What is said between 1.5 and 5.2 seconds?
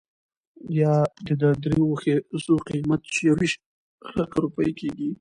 درېو ښځو قيمت، چې يويشت لکه روپۍ کېږي.